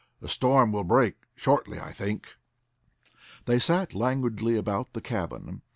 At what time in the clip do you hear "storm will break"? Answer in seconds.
0.27-1.17